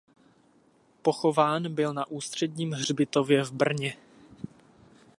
Pochován 1.01 1.73
byl 1.75 1.93
na 1.93 2.07
Ústředním 2.07 2.71
hřbitově 2.71 3.43
v 3.43 3.51
Brně. 3.51 3.97